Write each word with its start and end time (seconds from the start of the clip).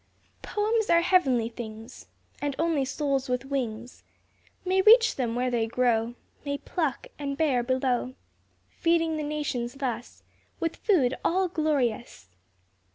Poems 0.41 0.89
are 0.89 1.01
heavenly 1.01 1.47
things, 1.47 2.07
And 2.41 2.55
only 2.57 2.83
souls 2.85 3.29
with 3.29 3.45
wings 3.45 4.01
May 4.65 4.81
reach 4.81 5.15
them 5.15 5.35
where 5.35 5.51
they 5.51 5.67
grow, 5.67 6.15
May 6.43 6.57
pluck 6.57 7.05
and 7.19 7.37
bear 7.37 7.61
below, 7.61 8.15
Feeding 8.71 9.17
the 9.17 9.21
nations 9.23 9.75
thus 9.75 10.23
With 10.59 10.77
food 10.77 11.13
all 11.23 11.47
glorious. 11.47 12.29